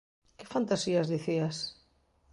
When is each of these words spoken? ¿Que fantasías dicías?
¿Que 0.37 0.45
fantasías 0.53 1.07
dicías? 1.15 1.57